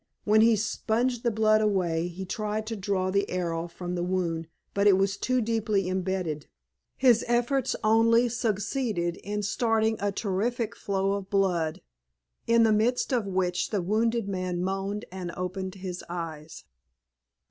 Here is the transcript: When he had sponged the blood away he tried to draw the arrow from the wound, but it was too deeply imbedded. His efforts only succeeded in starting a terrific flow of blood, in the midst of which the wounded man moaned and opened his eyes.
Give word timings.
When 0.23 0.41
he 0.41 0.49
had 0.49 0.59
sponged 0.61 1.21
the 1.21 1.29
blood 1.29 1.61
away 1.61 2.07
he 2.07 2.25
tried 2.25 2.65
to 2.65 2.75
draw 2.75 3.11
the 3.11 3.29
arrow 3.29 3.67
from 3.67 3.93
the 3.93 4.01
wound, 4.01 4.47
but 4.73 4.87
it 4.87 4.97
was 4.97 5.15
too 5.15 5.41
deeply 5.41 5.87
imbedded. 5.87 6.47
His 6.97 7.23
efforts 7.27 7.75
only 7.83 8.27
succeeded 8.27 9.17
in 9.17 9.43
starting 9.43 9.97
a 9.99 10.11
terrific 10.11 10.75
flow 10.75 11.11
of 11.11 11.29
blood, 11.29 11.81
in 12.47 12.63
the 12.63 12.73
midst 12.73 13.13
of 13.13 13.27
which 13.27 13.69
the 13.69 13.83
wounded 13.83 14.27
man 14.27 14.63
moaned 14.63 15.05
and 15.11 15.31
opened 15.37 15.75
his 15.75 16.03
eyes. 16.09 16.63